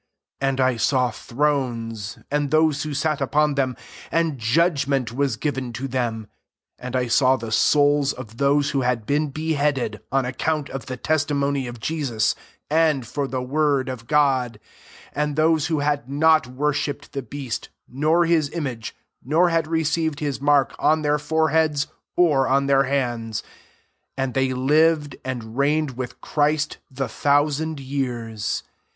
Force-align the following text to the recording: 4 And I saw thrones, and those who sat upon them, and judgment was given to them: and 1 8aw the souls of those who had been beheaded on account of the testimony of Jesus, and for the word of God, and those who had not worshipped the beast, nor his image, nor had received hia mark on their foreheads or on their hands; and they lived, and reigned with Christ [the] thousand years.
4 0.39 0.49
And 0.49 0.59
I 0.59 0.77
saw 0.77 1.11
thrones, 1.11 2.17
and 2.31 2.49
those 2.49 2.81
who 2.81 2.91
sat 2.91 3.21
upon 3.21 3.53
them, 3.53 3.75
and 4.11 4.39
judgment 4.39 5.13
was 5.13 5.35
given 5.37 5.71
to 5.73 5.87
them: 5.87 6.27
and 6.79 6.95
1 6.95 7.03
8aw 7.03 7.39
the 7.39 7.51
souls 7.51 8.11
of 8.11 8.37
those 8.37 8.71
who 8.71 8.81
had 8.81 9.05
been 9.05 9.29
beheaded 9.29 10.01
on 10.11 10.25
account 10.25 10.71
of 10.71 10.87
the 10.87 10.97
testimony 10.97 11.67
of 11.67 11.79
Jesus, 11.79 12.33
and 12.67 13.05
for 13.05 13.27
the 13.27 13.43
word 13.43 13.89
of 13.89 14.07
God, 14.07 14.59
and 15.13 15.35
those 15.35 15.67
who 15.67 15.81
had 15.81 16.09
not 16.09 16.47
worshipped 16.47 17.11
the 17.13 17.21
beast, 17.21 17.69
nor 17.87 18.25
his 18.25 18.49
image, 18.49 18.95
nor 19.23 19.49
had 19.49 19.67
received 19.67 20.19
hia 20.19 20.33
mark 20.41 20.73
on 20.79 21.03
their 21.03 21.19
foreheads 21.19 21.85
or 22.15 22.47
on 22.47 22.65
their 22.65 22.85
hands; 22.85 23.43
and 24.17 24.33
they 24.33 24.51
lived, 24.51 25.15
and 25.23 25.59
reigned 25.59 25.91
with 25.91 26.19
Christ 26.21 26.79
[the] 26.89 27.07
thousand 27.07 27.79
years. 27.79 28.63